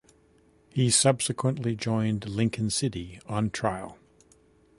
[0.71, 3.99] He subsequently joined Lincoln City on trial.